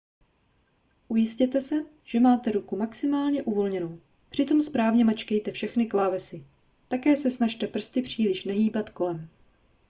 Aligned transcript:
ujistěte 1.07 1.61
se 1.61 1.75
že 2.03 2.19
máte 2.19 2.51
ruku 2.51 2.75
maximálně 2.77 3.43
uvolněnou 3.43 3.99
přitom 4.29 4.61
správně 4.61 5.05
mačkejte 5.05 5.51
všechny 5.51 5.85
klávesy 5.85 6.45
také 6.87 7.15
se 7.15 7.31
snažte 7.31 7.67
prsty 7.67 8.01
příliš 8.01 8.45
nehýbat 8.45 8.89
kolem 8.89 9.29